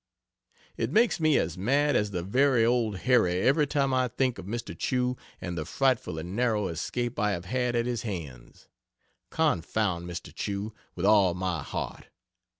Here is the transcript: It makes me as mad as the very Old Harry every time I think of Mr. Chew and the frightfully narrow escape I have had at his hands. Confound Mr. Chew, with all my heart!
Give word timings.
It 0.77 0.91
makes 0.91 1.19
me 1.19 1.37
as 1.37 1.59
mad 1.59 1.95
as 1.95 2.09
the 2.09 2.23
very 2.23 2.65
Old 2.65 2.97
Harry 3.05 3.39
every 3.41 3.67
time 3.67 3.93
I 3.93 4.07
think 4.07 4.39
of 4.39 4.47
Mr. 4.47 4.75
Chew 4.75 5.15
and 5.39 5.55
the 5.55 5.63
frightfully 5.63 6.23
narrow 6.23 6.69
escape 6.69 7.19
I 7.19 7.33
have 7.33 7.45
had 7.45 7.75
at 7.75 7.85
his 7.85 8.01
hands. 8.01 8.67
Confound 9.29 10.09
Mr. 10.09 10.33
Chew, 10.33 10.73
with 10.95 11.05
all 11.05 11.35
my 11.35 11.61
heart! 11.61 12.07